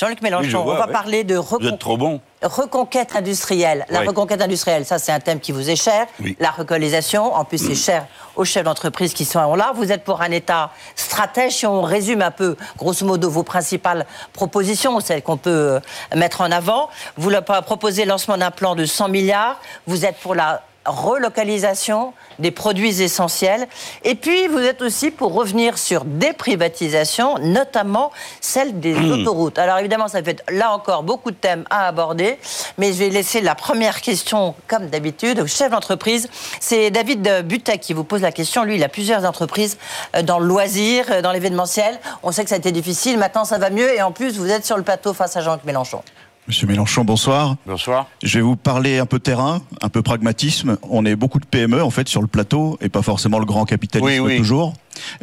[0.00, 3.86] Jean-Luc Mélenchon, on va parler de reconquête industrielle.
[3.88, 6.08] La reconquête industrielle, ça c'est un thème qui vous est cher.
[6.40, 9.72] La relocalisation, en plus c'est cher aux chefs d'entreprise qui sont là.
[9.76, 11.52] Vous êtes pour un État stratège.
[11.52, 15.80] Si on résume un peu, grosso modo, vos principales propositions, celles qu'on peut euh,
[16.16, 17.30] mettre en avant, vous
[17.64, 19.60] proposez le lancement d'un plan de 100 milliards.
[19.86, 23.66] Vous êtes pour la relocalisation des produits essentiels.
[24.02, 28.10] Et puis, vous êtes aussi pour revenir sur des privatisations, notamment
[28.40, 29.12] celle des hmm.
[29.12, 29.58] autoroutes.
[29.58, 32.38] Alors évidemment, ça fait là encore beaucoup de thèmes à aborder,
[32.78, 36.28] mais je vais laisser la première question, comme d'habitude, au chef d'entreprise.
[36.60, 38.64] C'est David Butek qui vous pose la question.
[38.64, 39.78] Lui, il a plusieurs entreprises
[40.16, 41.98] euh, dans le loisir, euh, dans l'événementiel.
[42.22, 44.50] On sait que ça a été difficile, maintenant ça va mieux, et en plus, vous
[44.50, 46.02] êtes sur le plateau face à Jean-Luc Mélenchon.
[46.46, 47.56] Monsieur Mélenchon, bonsoir.
[47.66, 48.06] Bonsoir.
[48.22, 50.76] Je vais vous parler un peu terrain, un peu pragmatisme.
[50.82, 53.64] On est beaucoup de PME en fait sur le plateau et pas forcément le grand
[53.64, 54.74] capitalisme oui, toujours.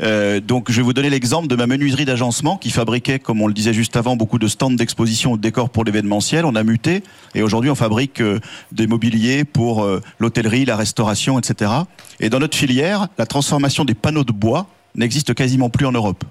[0.01, 3.45] Euh, donc je vais vous donner l'exemple de ma menuiserie d'agencement qui fabriquait, comme on
[3.45, 6.43] le disait juste avant, beaucoup de stands d'exposition ou de décors pour l'événementiel.
[6.43, 7.03] On a muté
[7.35, 8.39] et aujourd'hui on fabrique euh,
[8.71, 11.71] des mobiliers pour euh, l'hôtellerie, la restauration, etc.
[12.19, 16.23] Et dans notre filière, la transformation des panneaux de bois n'existe quasiment plus en Europe.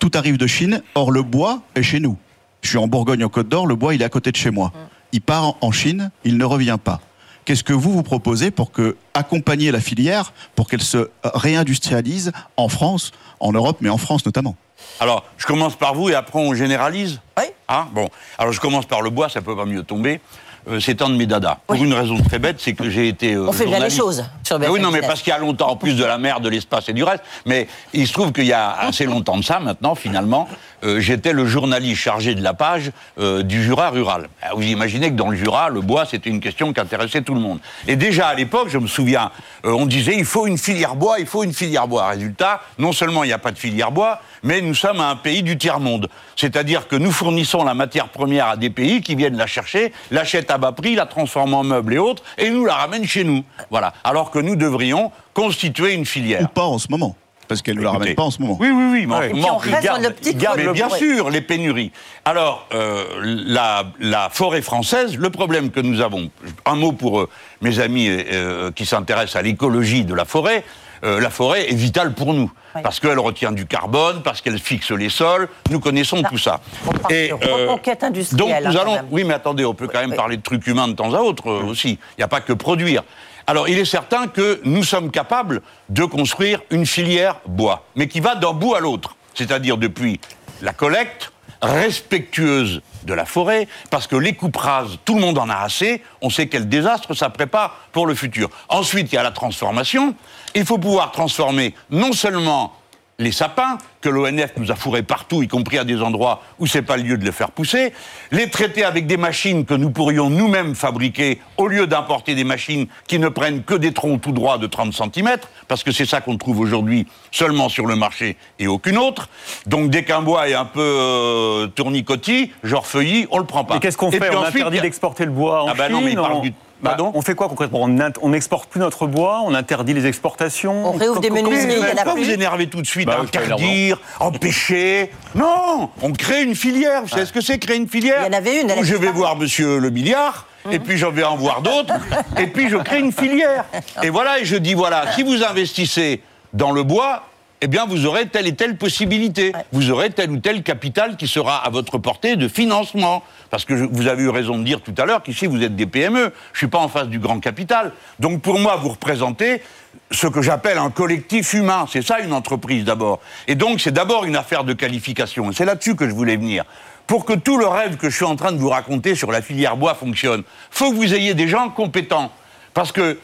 [0.00, 2.18] Tout arrive de Chine, or le bois est chez nous.
[2.64, 4.50] Je suis en Bourgogne, en Côte d'Or, le bois, il est à côté de chez
[4.50, 4.72] moi.
[5.12, 6.98] Il part en Chine, il ne revient pas.
[7.44, 12.70] Qu'est-ce que vous vous proposez pour que accompagner la filière pour qu'elle se réindustrialise en
[12.70, 14.56] France, en Europe, mais en France notamment?
[14.98, 17.20] Alors, je commence par vous et après on généralise?
[17.36, 17.44] Oui.
[17.68, 18.08] Ah, bon.
[18.38, 20.22] Alors, je commence par le bois, ça peut pas mieux tomber.
[20.66, 21.58] Euh, c'est un de mes dadas.
[21.66, 23.34] Pour une raison très bête, c'est que j'ai été.
[23.34, 25.68] Euh, On fait bien les choses sur Oui, non, mais parce qu'il y a longtemps,
[25.68, 27.22] en plus de la mer, de l'espace et du reste.
[27.44, 30.48] Mais il se trouve qu'il y a assez longtemps de ça, maintenant, finalement,
[30.84, 34.28] euh, j'étais le journaliste chargé de la page du Jura rural.
[34.54, 37.40] vous imaginez que dans le Jura, le bois, c'était une question qui intéressait tout le
[37.40, 37.58] monde.
[37.86, 39.30] Et déjà à l'époque, je me souviens,
[39.62, 42.08] on disait il faut une filière bois, il faut une filière bois.
[42.08, 45.42] Résultat, non seulement il n'y a pas de filière bois, mais nous sommes un pays
[45.42, 46.08] du tiers-monde.
[46.36, 50.50] C'est-à-dire que nous fournissons la matière première à des pays qui viennent la chercher, l'achètent
[50.50, 53.44] à bas prix, la transforment en meubles et autres, et nous la ramènent chez nous.
[53.70, 53.92] Voilà.
[54.04, 56.42] Alors que nous devrions constituer une filière.
[56.42, 57.16] Ou pas en ce moment.
[57.48, 58.56] Parce qu'elle ne la ramène pas en ce moment.
[58.60, 59.06] Oui, oui, oui.
[59.06, 61.92] Mais, on reste dans mais bien sûr, les pénuries.
[62.24, 66.30] Alors, euh, la, forêt française, le problème que nous avons,
[66.64, 67.28] un mot pour euh,
[67.60, 70.64] mes amis euh, qui s'intéressent à l'écologie de la forêt,
[71.04, 72.50] euh, la forêt est vitale pour nous.
[72.82, 75.48] Parce qu'elle retient du carbone, parce qu'elle fixe les sols.
[75.70, 76.60] Nous connaissons tout ça.
[77.08, 78.64] Et, euh, industrielle.
[78.64, 78.98] Donc nous hein, allons.
[79.10, 81.48] Oui, mais attendez, on peut quand même parler de trucs humains de temps à autre
[81.48, 81.90] euh, aussi.
[81.90, 83.04] Il n'y a pas que produire.
[83.46, 85.60] Alors, il est certain que nous sommes capables
[85.90, 89.16] de construire une filière bois, mais qui va d'un bout à l'autre.
[89.34, 90.20] C'est-à-dire depuis
[90.62, 95.50] la collecte, respectueuse de la forêt, parce que les coupes rases, tout le monde en
[95.50, 98.48] a assez, on sait quel désastre ça prépare pour le futur.
[98.68, 100.14] Ensuite, il y a la transformation.
[100.54, 102.74] Il faut pouvoir transformer non seulement
[103.18, 106.82] les sapins, que l'ONF nous a fourrés partout, y compris à des endroits où c'est
[106.82, 107.92] pas le lieu de les faire pousser,
[108.32, 112.86] les traiter avec des machines que nous pourrions nous-mêmes fabriquer, au lieu d'importer des machines
[113.06, 115.36] qui ne prennent que des troncs tout droits de 30 cm,
[115.68, 119.28] parce que c'est ça qu'on trouve aujourd'hui seulement sur le marché et aucune autre.
[119.66, 123.76] Donc dès qu'un bois est un peu euh, tournicotis, genre feuilli, on le prend pas.
[123.76, 126.16] Et qu'est-ce qu'on fait On interdit d'exporter le bois en ah bah non, mais il
[126.16, 126.52] parle du
[126.82, 127.88] bah, on fait quoi concrètement?
[128.22, 130.88] On n'exporte plus notre bois, on interdit les exportations?
[130.88, 135.10] On réouvre des menuiseries, il y Pas vous énerver tout de suite, bah, interdire, empêcher.
[135.34, 137.02] Non, on crée une filière.
[137.02, 138.72] Vous savez ce que c'est créer une filière Il y en avait une.
[138.72, 140.46] Où je vais voir Monsieur le milliard.
[140.70, 141.92] Et puis j'en vais en voir d'autres,
[142.38, 143.66] et puis je crée une filière.
[144.02, 146.22] Et voilà, et je dis voilà, si vous investissez
[146.54, 147.24] dans le bois,
[147.60, 149.52] eh bien, vous aurez telle et telle possibilité.
[149.72, 153.22] Vous aurez tel ou tel capital qui sera à votre portée de financement.
[153.50, 155.86] Parce que vous avez eu raison de dire tout à l'heure qu'ici, vous êtes des
[155.86, 156.20] PME.
[156.20, 157.92] Je ne suis pas en face du grand capital.
[158.18, 159.62] Donc, pour moi, vous représentez
[160.10, 161.86] ce que j'appelle un collectif humain.
[161.90, 163.20] C'est ça, une entreprise, d'abord.
[163.48, 165.50] Et donc, c'est d'abord une affaire de qualification.
[165.50, 166.64] Et c'est là-dessus que je voulais venir.
[167.06, 169.40] Pour que tout le rêve que je suis en train de vous raconter sur la
[169.40, 172.30] filière bois fonctionne, faut que vous ayez des gens compétents.
[172.74, 173.18] Parce que,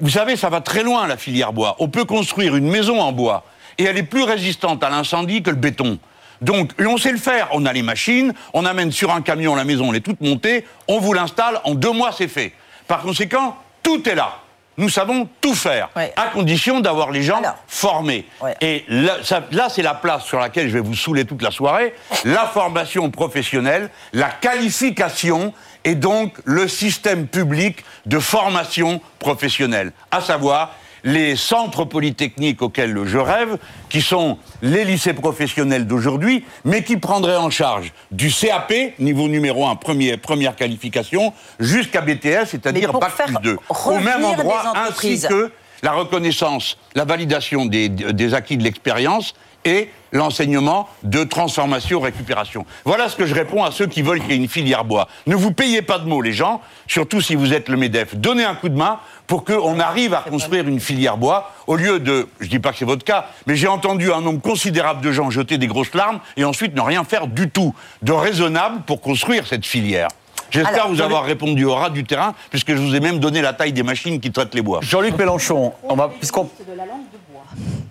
[0.00, 1.76] vous savez, ça va très loin, la filière bois.
[1.80, 3.44] On peut construire une maison en bois
[3.78, 5.98] et elle est plus résistante à l'incendie que le béton.
[6.40, 7.48] Donc, on sait le faire.
[7.52, 10.66] On a les machines, on amène sur un camion la maison, elle est toute montée,
[10.88, 12.52] on vous l'installe, en deux mois, c'est fait.
[12.86, 14.38] Par conséquent, tout est là.
[14.76, 18.26] Nous savons tout faire, à condition d'avoir les gens formés.
[18.60, 19.18] Et là,
[19.52, 21.94] là c'est la place sur laquelle je vais vous saouler toute la soirée.
[22.24, 25.52] La formation professionnelle, la qualification
[25.84, 29.92] et donc le système public de formation professionnelle.
[30.10, 30.74] À savoir,
[31.04, 33.58] les centres polytechniques auxquels je rêve,
[33.88, 39.66] qui sont les lycées professionnels d'aujourd'hui, mais qui prendraient en charge du CAP, niveau numéro
[39.66, 43.58] 1, première qualification, jusqu'à BTS, c'est-à-dire Bac plus 2.
[43.68, 45.52] Au même endroit, ainsi que
[45.82, 49.34] la reconnaissance, la validation des, des acquis de l'expérience
[49.64, 52.64] et l'enseignement de transformation-récupération.
[52.84, 55.08] Voilà ce que je réponds à ceux qui veulent qu'il y ait une filière bois.
[55.26, 58.14] Ne vous payez pas de mots, les gens, surtout si vous êtes le MEDEF.
[58.14, 61.98] Donnez un coup de main pour qu'on arrive à construire une filière bois, au lieu
[61.98, 65.00] de, je ne dis pas que c'est votre cas, mais j'ai entendu un nombre considérable
[65.00, 68.82] de gens jeter des grosses larmes et ensuite ne rien faire du tout de raisonnable
[68.86, 70.08] pour construire cette filière.
[70.50, 73.54] J'espère vous avoir répondu au ras du terrain, puisque je vous ai même donné la
[73.54, 74.78] taille des machines qui traitent les bois.
[74.82, 76.48] Jean-Luc Mélenchon, on va, puisqu'on...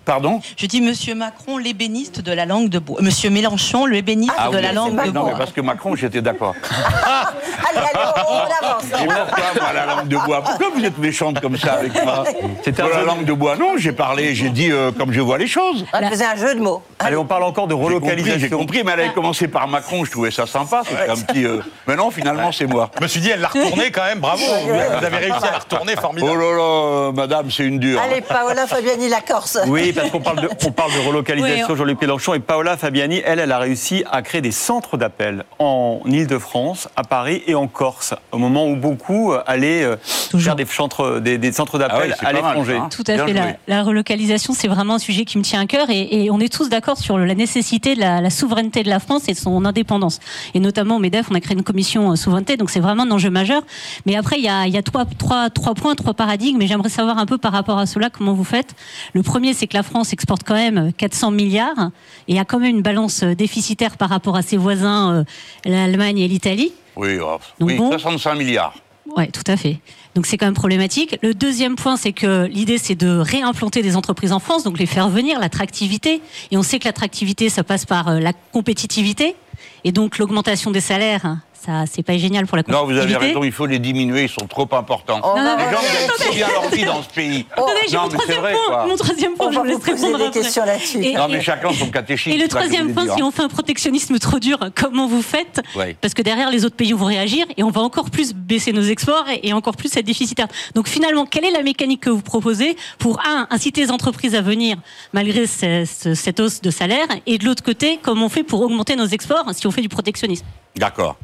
[0.04, 3.00] Pardon Je dis Monsieur Macron, l'ébéniste de la langue de bois.
[3.00, 5.22] Monsieur Mélenchon, l'ébéniste ah de la langue de bois.
[5.22, 6.54] Non, mais parce que Macron, j'étais d'accord.
[6.70, 8.84] allez, allez, on, avance.
[8.84, 12.24] Et pourquoi, moi, la langue de bois Pourquoi vous êtes méchante comme ça avec moi
[12.62, 13.56] C'était la langue de bois.
[13.56, 15.86] Non, j'ai parlé, j'ai dit euh, comme je vois les choses.
[15.94, 16.82] On faisait un jeu de mots.
[16.98, 18.38] Allez, on parle encore de relocalisation.
[18.38, 20.82] J'ai compris, mais elle avait commencé par Macron, je trouvais ça sympa.
[20.86, 21.46] C'était un petit.
[21.46, 22.90] Euh, mais non, finalement, c'est moi.
[22.98, 24.42] Je me suis dit, elle l'a retourné quand même, bravo.
[24.44, 26.32] Vous avez réussi à la retourner, formidable.
[26.34, 28.00] Oh là là, madame, c'est une dure.
[28.00, 29.58] Allez, Paola Fabiani, la Corse.
[29.66, 33.38] Oui, parce qu'on parle de, on parle de relocalisation, Jean-Luc Mélenchon et Paola Fabiani, elle,
[33.38, 38.14] elle a réussi à créer des centres d'appel en Ile-de-France, à Paris et en Corse,
[38.32, 39.96] au moment où beaucoup allaient euh,
[40.38, 42.76] faire des centres, des, centres d'appel ah à l'étranger.
[42.76, 42.88] Hein.
[42.90, 43.58] Tout à fait.
[43.68, 46.68] La, relocalisation, c'est vraiment un sujet qui me tient à cœur et, on est tous
[46.68, 50.20] d'accord sur la nécessité de la, souveraineté de la France et de son indépendance.
[50.54, 53.10] Et notamment au MEDEF, on a créé une commission euh, souveraineté, donc c'est vraiment un
[53.10, 53.62] enjeu majeur.
[54.06, 56.66] Mais après, il y a, il y a trois, trois, trois points, trois paradigmes, et
[56.66, 58.74] j'aimerais savoir un peu par rapport à cela comment vous faites.
[59.12, 61.90] Le premier, c'est que la France exporte quand même 400 milliards
[62.26, 65.24] et a quand même une balance déficitaire par rapport à ses voisins, euh,
[65.64, 66.72] l'Allemagne et l'Italie.
[66.96, 68.74] Oui, oh, oui 65 milliards.
[69.16, 69.78] Oui, tout à fait.
[70.14, 71.18] Donc c'est quand même problématique.
[71.22, 74.86] Le deuxième point, c'est que l'idée, c'est de réimplanter des entreprises en France, donc les
[74.86, 76.22] faire venir, l'attractivité.
[76.50, 79.36] Et on sait que l'attractivité, ça passe par euh, la compétitivité.
[79.84, 82.62] Et donc l'augmentation des salaires, ça, c'est pas génial pour la.
[82.68, 85.20] Non, vous avez raison, il faut les diminuer, ils sont trop importants.
[85.22, 87.46] Oh, non, les gens gagnent trop bien leur vie dans ce pays.
[87.56, 87.62] Oh,
[87.92, 91.12] non, mon, troisième vrai, point, mon troisième point, je vous laisse répondre des questions là-dessus.
[91.14, 92.36] non, mais chacun son catéchisme.
[92.36, 95.62] Et le troisième point, si on fait un protectionnisme trop dur, comment vous faites
[96.00, 98.82] Parce que derrière, les autres pays vont réagir et on va encore plus baisser nos
[98.82, 100.48] exports et, encore plus être déficitaire.
[100.74, 104.40] Donc finalement, quelle est la mécanique que vous proposez pour, un, inciter les entreprises à
[104.40, 104.76] venir
[105.12, 109.06] malgré cette hausse de salaire et de l'autre côté, comment on fait pour augmenter nos
[109.06, 110.44] exports si on fait du protectionnisme?
[110.76, 111.16] D'accord.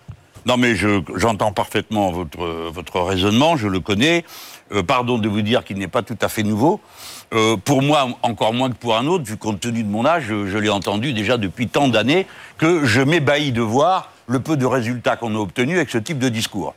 [0.47, 4.25] Non, mais j'entends parfaitement votre, raisonnement, je le connais.
[4.73, 6.81] Euh, pardon de vous dire qu'il n'est pas tout à fait nouveau.
[7.33, 10.25] Euh, pour moi, encore moins que pour un autre, vu compte tenu de mon âge,
[10.29, 12.27] je, je l'ai entendu déjà depuis tant d'années
[12.57, 16.19] que je m'ébahis de voir le peu de résultats qu'on a obtenus avec ce type
[16.19, 16.75] de discours.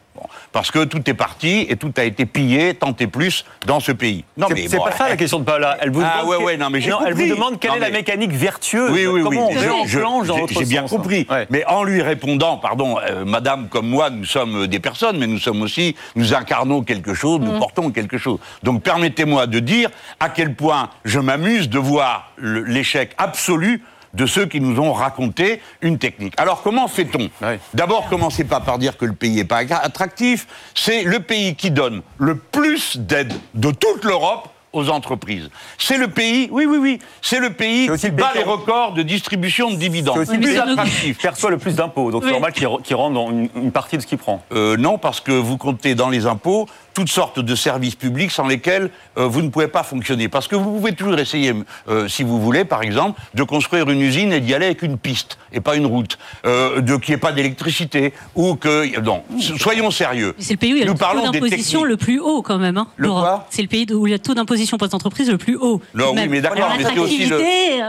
[0.52, 3.92] Parce que tout est parti et tout a été pillé, tant et plus, dans ce
[3.92, 4.24] pays.
[4.38, 5.78] Non, mais c'est pas ça la question de Paola.
[5.82, 7.90] Elle vous ah, demande, ouais, ouais, non, mais non, elle vous demande quelle est la
[7.90, 8.92] mécanique vertueuse.
[8.92, 9.56] Oui, oui, Comment oui.
[9.56, 11.28] on J'ai bien compris.
[11.50, 15.40] Mais en lui répondant, pardon, euh, Madame comme moi, nous sommes des personnes, mais nous
[15.40, 17.60] sommes aussi, nous incarnons quelque chose, nous mm.
[17.60, 18.40] portons quelque chose.
[18.64, 19.90] Donc permettez-moi de dire
[20.20, 25.62] à quel point je m'amuse de voir l'échec absolu de ceux qui nous ont raconté
[25.82, 26.34] une technique.
[26.38, 27.30] Alors comment fait-on?
[27.74, 30.48] D'abord, commencez pas par dire que le pays n'est pas attractif.
[30.76, 35.50] C'est le pays qui donne le plus d'aide de toute l'Europe aux entreprises.
[35.78, 39.70] C'est le pays, oui, oui, oui, c'est le pays qui bat les records de distribution
[39.70, 40.16] de dividendes.
[40.16, 41.22] C'est aussi le plus attractif.
[41.22, 44.18] perçoit le plus d'impôts, donc c'est normal qu'il rende une, une, partie de ce qu'il
[44.18, 44.44] prend.
[44.52, 48.48] Euh, non, parce que vous comptez dans les impôts toutes sortes de services publics sans
[48.48, 50.28] lesquels euh, vous ne pouvez pas fonctionner.
[50.30, 51.54] Parce que vous pouvez toujours essayer,
[51.90, 54.98] euh, si vous voulez, par exemple, de construire une usine et d'y aller avec une
[54.98, 59.24] piste et pas une route, euh, de qu'il n'y ait pas d'électricité ou que non.
[59.58, 60.36] Soyons sérieux.
[60.38, 62.78] C'est le pays où il y a le taux d'imposition le plus haut quand même.
[62.78, 63.10] Hein, le
[63.50, 65.56] C'est le pays où il y a le taux d'imposition pour les entreprises le plus
[65.56, 65.82] haut.
[65.94, 67.42] Non, oui, mais d'accord, mais c'est aussi le.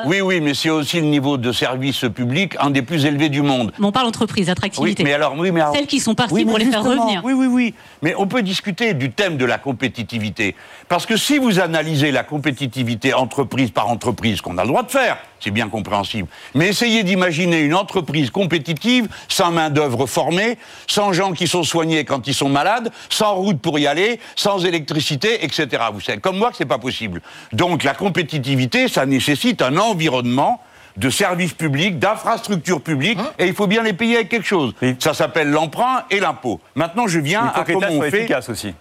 [0.06, 3.42] Oui, oui, mais c'est aussi le niveau de service public un des plus élevés du
[3.42, 3.72] monde.
[3.78, 5.02] Mais on parle entreprise, attractivité.
[5.02, 7.22] Oui, mais alors, oui, mais celles qui sont parties pour les faire revenir.
[7.24, 7.74] Oui, oui, oui.
[8.02, 10.54] Mais on peut discuter du thème de la compétitivité.
[10.88, 14.90] Parce que si vous analysez la compétitivité entreprise par entreprise, qu'on a le droit de
[14.90, 21.32] faire, c'est bien compréhensible, mais essayez d'imaginer une entreprise compétitive sans main-d'œuvre formée, sans gens
[21.32, 25.84] qui sont soignés quand ils sont malades, sans route pour y aller, sans électricité, etc.
[25.92, 27.20] Vous savez, comme moi, que c'est pas possible.
[27.52, 30.60] Donc la compétitivité, ça nécessite un environnement
[30.96, 34.74] de services publics, d'infrastructures publiques, hein et il faut bien les payer avec quelque chose.
[34.98, 36.60] Ça s'appelle l'emprunt et l'impôt.
[36.74, 38.20] Maintenant, je viens à comment on fait.
[38.20, 38.74] efficace aussi.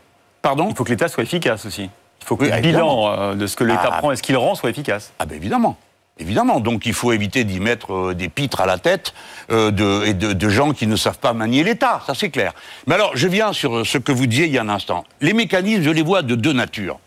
[0.44, 1.90] Pardon Il faut que l'État soit efficace aussi.
[2.22, 4.38] Il faut que le bilan euh, de ce que l'État ah, prend et ce qu'il
[4.38, 5.14] rend soit efficace?
[5.18, 5.78] Ah ben évidemment.
[6.20, 9.14] Évidemment, donc il faut éviter d'y mettre euh, des pitres à la tête
[9.52, 12.54] euh, de, et de, gens qui ne savent pas manier l'État, ça c'est clair.
[12.86, 15.06] Mais alors, je viens sur ce que vous disiez il y a un instant.
[15.22, 17.00] Les mécanismes, je les vois de deux natures.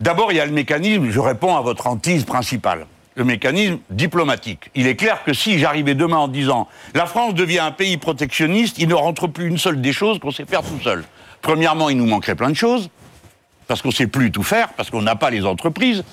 [0.00, 2.86] D'abord, il y a le mécanisme, je réponds à votre hantise principale
[3.16, 4.70] le mécanisme diplomatique.
[4.74, 8.76] Il est clair que si j'arrivais demain en disant la France devient un pays protectionniste,
[8.78, 11.02] il ne rentre plus une seule des choses qu'on sait faire tout seul.
[11.42, 12.90] Premièrement, il nous manquerait plein de choses.
[13.66, 16.04] parce qu'on ne sait plus tout faire, parce qu'on n'a pas les entreprises.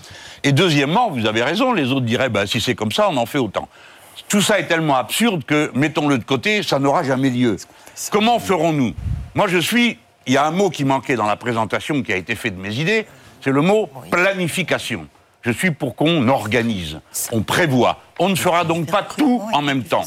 [0.44, 3.26] Et deuxièmement, vous avez raison, les autres diraient, bah, si c'est comme ça, on en
[3.26, 3.70] fait autant.
[4.28, 7.58] Tout ça est tellement absurde que, mettons-le de côté, ça n'aura jamais lieu.
[8.12, 8.94] Comment ferons-nous?
[9.36, 9.98] Moi, je suis.
[10.26, 12.60] Il y a un mot qui manquait dans la présentation qui a été fait de
[12.60, 13.06] mes idées,
[13.42, 15.08] c'est le mot planification.
[15.42, 17.02] Je suis pour qu'on organise,
[17.34, 18.00] on prévoit.
[18.20, 20.06] On ne fera donc pas tout en même temps.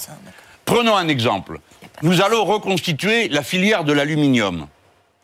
[0.64, 1.60] Prenons un exemple.
[2.00, 4.66] Nous allons reconstituer la filière de l'aluminium.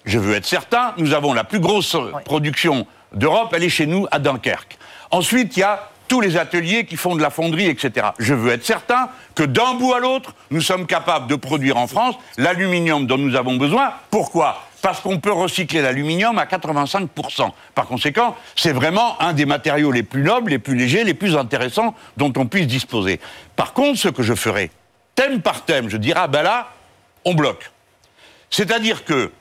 [0.05, 4.07] Je veux être certain, nous avons la plus grosse production d'Europe, elle est chez nous
[4.11, 4.79] à Dunkerque.
[5.11, 8.09] Ensuite, il y a tous les ateliers qui font de la fonderie, etc.
[8.19, 11.87] Je veux être certain que d'un bout à l'autre, nous sommes capables de produire en
[11.87, 13.93] France l'aluminium dont nous avons besoin.
[14.11, 14.63] Pourquoi?
[14.83, 17.51] Parce qu'on peut recycler l'aluminium à 85%.
[17.75, 21.37] Par conséquent, c'est vraiment un des matériaux les plus nobles, les plus légers, les plus
[21.37, 23.21] intéressants dont on puisse disposer.
[23.57, 24.71] Par contre, ce que je ferai,
[25.15, 26.69] thème par thème, je dirais, ah ben là,
[27.25, 27.71] on bloque.
[28.51, 29.33] C'est-à-dire que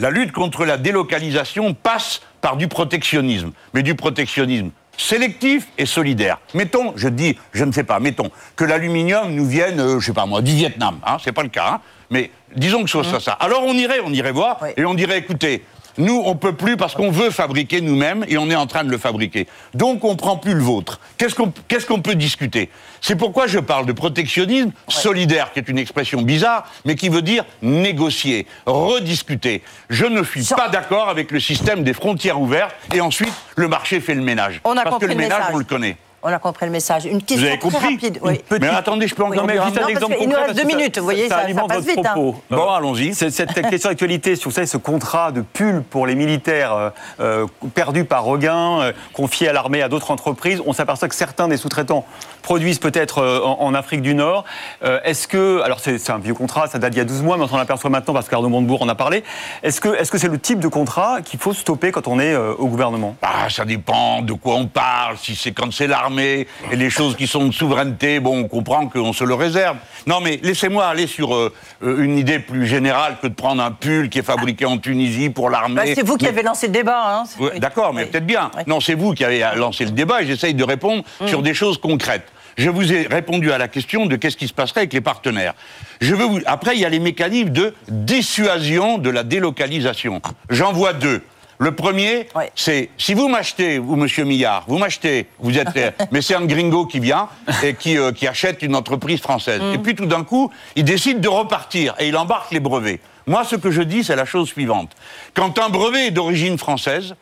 [0.00, 6.38] la lutte contre la délocalisation passe par du protectionnisme, mais du protectionnisme sélectif et solidaire.
[6.52, 10.06] Mettons, je dis, je ne sais pas, mettons que l'aluminium nous vienne, je euh, je
[10.06, 11.80] sais pas moi, du Vietnam, hein, c'est pas le cas, hein,
[12.10, 13.20] mais disons que ce soit mmh.
[13.20, 13.32] ça.
[13.32, 15.64] Alors on irait, on irait voir, et on dirait, écoutez,
[16.00, 18.90] nous, on peut plus parce qu'on veut fabriquer nous-mêmes et on est en train de
[18.90, 19.46] le fabriquer.
[19.74, 21.00] Donc, on prend plus le vôtre.
[21.18, 22.70] Qu'est-ce qu'on peut discuter?
[23.00, 27.22] C'est pourquoi je parle de protectionnisme solidaire, qui est une expression bizarre, mais qui veut
[27.22, 29.62] dire négocier, rediscuter.
[29.88, 34.00] Je ne suis pas d'accord avec le système des frontières ouvertes et ensuite le marché
[34.00, 34.60] fait le ménage.
[34.62, 35.96] parce que le ménage, on le connaît.
[36.22, 37.06] On a compris le message.
[37.06, 38.20] Une question vous avez compris rapide.
[38.60, 40.24] Mais attendez, je peux encore mettre juste un exemple concret.
[40.24, 42.04] Il nous reste deux minutes, vous voyez, ça, ça, passe vite.
[42.04, 42.14] Hein.
[42.50, 43.14] Bon, allons-y.
[43.14, 48.04] Cette question d'actualité, vous savez, ce contrat de pull pour les militaires euh, euh perdus
[48.04, 52.04] par Regain, euh, confiés à l'armée, à d'autres entreprises, on s'aperçoit que certains des sous-traitants
[52.42, 54.44] produisent peut-être euh, en, Afrique du Nord.
[54.82, 57.44] est-ce que, alors c'est un vieux contrat, ça date d'il y a 12 mois, mais
[57.44, 59.22] on s'en aperçoit maintenant parce qu'Arnaud Montebourg en a parlé.
[59.62, 62.66] Est-ce que c'est -ce le type de contrat qu'il faut stopper quand on est au
[62.66, 63.16] gouvernement?
[63.22, 67.16] Ah, Ça dépend de quoi on parle, si c'est quand c'est l'armée et les choses
[67.16, 69.76] qui sont de souveraineté, bon, on comprend qu'on se le réserve.
[70.06, 71.52] Non, mais laissez-moi aller sur euh,
[71.82, 75.30] euh, une idée plus générale que de prendre un pull qui est fabriqué en Tunisie
[75.30, 75.74] pour l'armée.
[75.74, 77.24] Bah, c'est vous qui avez lancé le débat.
[77.40, 77.48] Hein.
[77.58, 78.50] D'accord, mais peut-être bien.
[78.66, 81.28] Non, c'est vous qui avez lancé le débat et j'essaye de répondre mm.
[81.28, 82.26] sur des choses concrètes.
[82.56, 85.54] Je vous ai répondu à la question de qu'est-ce qui se passerait avec les partenaires.
[86.00, 86.40] Je veux vous...
[86.46, 90.20] Après, il y a les mécanismes de dissuasion de la délocalisation.
[90.50, 91.22] J'en vois deux.
[91.60, 95.68] Le premier, c'est si vous m'achetez, vous, monsieur Millard, vous m'achetez, vous êtes.
[96.10, 97.28] mais c'est un gringo qui vient
[97.62, 99.60] et qui, euh, qui achète une entreprise française.
[99.60, 99.74] Mm.
[99.74, 103.00] Et puis tout d'un coup, il décide de repartir et il embarque les brevets.
[103.26, 104.92] Moi, ce que je dis, c'est la chose suivante.
[105.34, 107.14] Quand un brevet est d'origine française,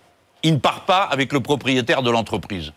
[0.45, 2.73] il ne part pas avec le propriétaire de l'entreprise.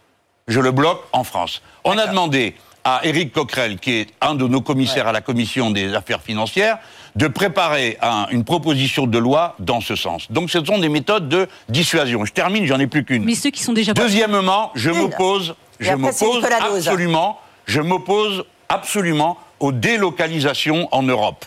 [0.48, 1.62] Je le bloque en France.
[1.84, 5.72] On a demandé à Éric Coquerel, qui est un de nos commissaires à la commission
[5.72, 6.78] des affaires financières,
[7.16, 7.98] de préparer
[8.32, 10.32] une proposition de loi dans ce sens.
[10.32, 12.26] Donc ce sont des méthodes de dissuasion.
[12.26, 13.24] Je termine, j'en ai plus qu'une.
[13.24, 19.72] Mais ceux qui sont déjà Deuxièmement, je m'oppose, je m'oppose absolument, je m'oppose absolument aux
[19.72, 21.46] délocalisations en Europe.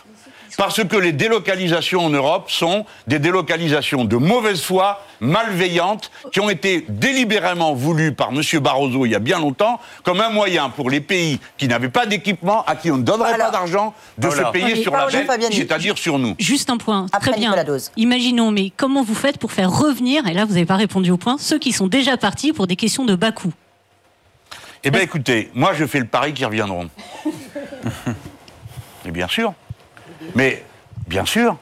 [0.57, 6.49] Parce que les délocalisations en Europe sont des délocalisations de mauvaise foi, malveillantes, qui ont
[6.49, 8.41] été délibérément voulues par M.
[8.61, 12.05] Barroso il y a bien longtemps, comme un moyen pour les pays qui n'avaient pas
[12.05, 15.97] d'équipement, à qui on ne donnerait pas d'argent, de se payer sur la dette, c'est-à-dire
[15.97, 16.35] sur nous.
[16.39, 17.53] Juste un point, très bien.
[17.97, 21.17] Imaginons, mais comment vous faites pour faire revenir, et là vous n'avez pas répondu au
[21.17, 23.53] point, ceux qui sont déjà partis pour des questions de bas coût
[24.83, 26.89] Eh bien écoutez, moi je fais le pari qu'ils reviendront.
[29.05, 29.53] et bien sûr.
[30.33, 30.63] Mais,
[31.07, 31.57] bien sûr.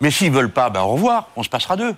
[0.00, 1.94] Mais s'ils veulent pas, ben au revoir, on se passera d'eux.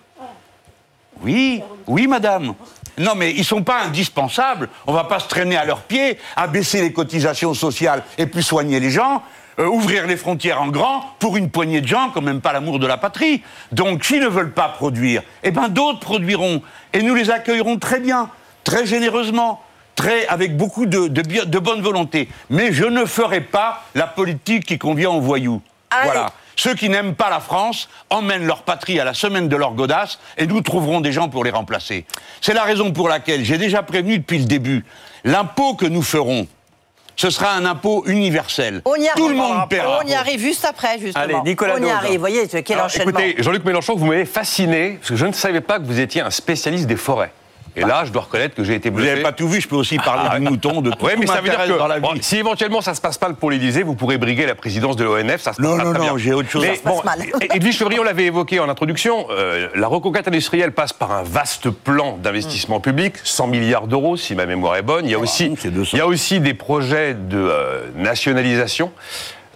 [1.23, 2.55] Oui, oui, madame.
[2.99, 4.69] Non, mais ils ne sont pas indispensables.
[4.87, 8.27] On ne va pas se traîner à leurs pieds, à baisser les cotisations sociales et
[8.27, 9.23] puis soigner les gens,
[9.59, 12.53] euh, ouvrir les frontières en grand pour une poignée de gens qui n'ont même pas
[12.53, 13.43] l'amour de la patrie.
[13.73, 16.63] Donc, s'ils ne veulent pas produire, eh ben d'autres produiront
[16.93, 18.29] et nous les accueillerons très bien,
[18.63, 19.63] très généreusement
[19.95, 22.29] très, avec beaucoup de, de, bonne volonté.
[22.51, 25.63] Mais je ne ferai pas la politique qui convient aux voyous.
[26.05, 26.33] Voilà.
[26.57, 30.19] Ceux qui n'aiment pas la France emmènent leur patrie à la semaine de leur godasse
[30.39, 32.05] et nous trouverons des gens pour les remplacer.
[32.41, 34.85] C'est la raison pour laquelle j'ai déjà prévenu depuis le début.
[35.25, 36.47] L'impôt que nous ferons,
[37.17, 38.83] ce sera un impôt universel.
[38.85, 39.15] On y arrive.
[39.17, 40.01] Tout le monde paiera.
[40.05, 41.25] On y arrive juste après, justement.
[41.25, 42.15] Allez, Nicolas On y arrive.
[42.15, 43.19] Vous voyez, quel enchaînement.
[43.19, 46.21] Écoutez, Jean-Luc Mélenchon, vous m'avez fasciné, parce que je ne savais pas que vous étiez
[46.21, 47.33] un spécialiste des forêts.
[47.77, 49.09] Et là, je dois reconnaître que j'ai été bluffé.
[49.09, 51.05] Vous n'avez pas tout vu, je peux aussi parler ah, du mouton, de tout.
[51.05, 53.95] Oui, mais ça veut dire que si éventuellement ça se passe mal pour l'Élysée, vous
[53.95, 56.63] pourrez briguer la présidence de l'ONF, ça se non, non, non, j'ai autre chose.
[56.63, 57.19] Mais, ça se passe mal.
[57.55, 62.19] Edwige Chevrillon l'avait évoqué en introduction, euh, la reconquête industrielle passe par un vaste plan
[62.23, 65.07] d'investissement public, 100 milliards d'euros si ma mémoire est bonne.
[65.07, 68.93] Il y a, aussi, il y a aussi des projets de euh, nationalisation.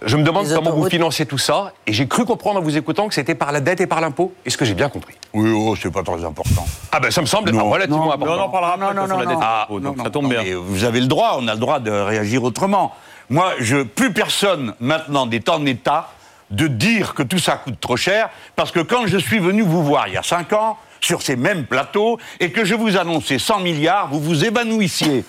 [0.05, 3.07] Je me demande comment vous financez tout ça, et j'ai cru comprendre en vous écoutant
[3.07, 4.33] que c'était par la dette et par l'impôt.
[4.45, 5.15] Est-ce que j'ai bien compris?
[5.33, 6.65] Oui, oh, c'est pas très important.
[6.91, 8.35] Ah ben ça me semble relativement important.
[8.35, 10.43] Non, on en parlera non, non, non, la dette ah, donc ça tombe bien.
[10.57, 12.95] vous avez le droit, on a le droit de réagir autrement.
[13.29, 16.09] Moi, je, plus personne maintenant des temps d'État
[16.49, 19.83] de dire que tout ça coûte trop cher, parce que quand je suis venu vous
[19.83, 23.39] voir il y a cinq ans, sur ces mêmes plateaux, et que je vous annonçais
[23.39, 25.23] 100 milliards, vous vous évanouissiez.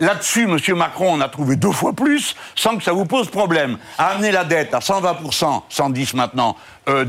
[0.00, 0.58] Là-dessus, M.
[0.76, 3.78] Macron on a trouvé deux fois plus, sans que ça vous pose problème.
[3.98, 6.56] À amener la dette à 120%, 110 maintenant,
[6.88, 7.04] euh,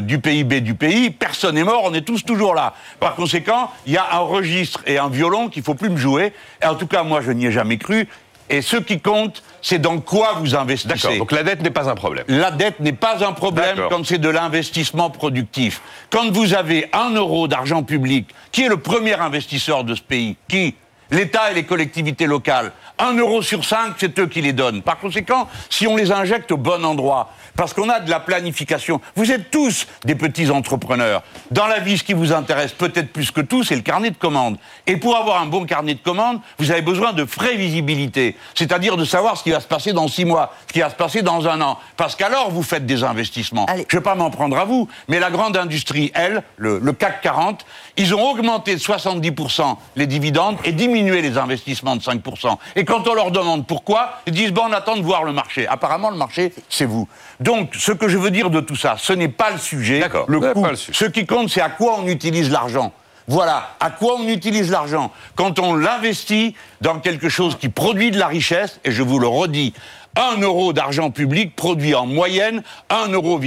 [0.00, 2.74] du PIB du pays, personne n'est mort, on est tous toujours là.
[3.00, 6.32] Par conséquent, il y a un registre et un violon qu'il faut plus me jouer.
[6.62, 8.08] Et en tout cas, moi, je n'y ai jamais cru.
[8.50, 10.94] Et ce qui compte, c'est dans quoi vous investissez.
[10.94, 12.24] D'accord, donc la dette n'est pas un problème.
[12.28, 15.80] La dette n'est pas un problème quand c'est de l'investissement productif.
[16.10, 20.36] Quand vous avez un euro d'argent public, qui est le premier investisseur de ce pays
[20.48, 20.74] Qui
[21.10, 22.72] L'État et les collectivités locales.
[22.98, 24.82] Un euro sur cinq, c'est eux qui les donnent.
[24.82, 29.00] Par conséquent, si on les injecte au bon endroit, parce qu'on a de la planification,
[29.16, 31.22] vous êtes tous des petits entrepreneurs.
[31.50, 34.16] Dans la vie, ce qui vous intéresse peut-être plus que tout, c'est le carnet de
[34.16, 34.58] commandes.
[34.86, 39.04] Et pour avoir un bon carnet de commandes, vous avez besoin de prévisibilité, c'est-à-dire de
[39.04, 41.48] savoir ce qui va se passer dans six mois, ce qui va se passer dans
[41.48, 41.78] un an.
[41.96, 43.66] Parce qu'alors, vous faites des investissements.
[43.68, 46.92] Je ne vais pas m'en prendre à vous, mais la grande industrie, elle, le, le
[46.92, 47.64] CAC 40,
[47.96, 52.56] ils ont augmenté de 70% les dividendes et diminué les investissements de 5%.
[52.76, 55.66] Et quand on leur demande pourquoi, ils disent, bon, on attend de voir le marché.
[55.68, 57.08] Apparemment, le marché, c'est vous.
[57.40, 60.00] Donc, ce que je veux dire de tout ça, ce n'est pas le sujet.
[60.00, 60.26] D'accord.
[60.28, 60.66] Le coût.
[60.74, 62.92] Ce qui compte, c'est à quoi on utilise l'argent.
[63.26, 68.18] Voilà, à quoi on utilise l'argent Quand on l'investit dans quelque chose qui produit de
[68.18, 69.72] la richesse, et je vous le redis,
[70.16, 73.40] 1 euro d'argent public produit en moyenne 1,3 euro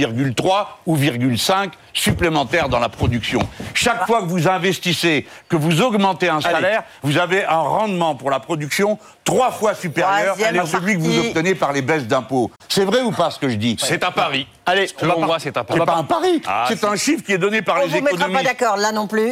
[0.86, 3.40] ou 5 supplémentaire dans la production.
[3.74, 8.30] Chaque fois que vous investissez, que vous augmentez un salaire, vous avez un rendement pour
[8.30, 12.50] la production trois fois supérieur à celui que vous obtenez par les baisses d'impôts.
[12.68, 13.76] C'est vrai ou pas ce que je dis?
[13.78, 14.46] C'est un pari.
[14.64, 15.42] Allez, c'est un pari.
[15.42, 16.42] c'est un pari.
[16.68, 18.12] c'est un chiffre qui est donné par les économistes.
[18.12, 19.26] On ne vous mettra pas d'accord là non plus.